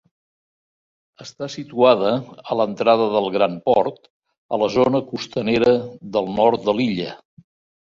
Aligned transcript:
Està 1.25 1.49
situada 1.55 2.13
a 2.15 2.57
l'entrada 2.61 3.11
del 3.17 3.29
Gran 3.37 3.59
Port, 3.69 4.11
a 4.57 4.61
la 4.65 4.73
zona 4.79 5.05
costanera 5.13 5.77
del 6.19 6.35
nord 6.41 6.69
de 6.69 6.79
l'illa. 6.81 7.17